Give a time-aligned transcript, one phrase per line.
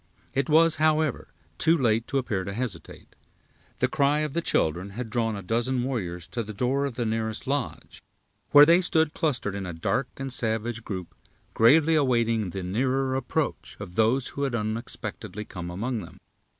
[0.33, 3.15] It was, however, too late to appear to hesitate.
[3.77, 7.05] The cry of the children had drawn a dozen warriors to the door of the
[7.05, 8.01] nearest lodge,
[8.49, 11.13] where they stood clustered in a dark and savage group,
[11.53, 16.17] gravely awaiting the nearer approach of those who had unexpectedly come among them.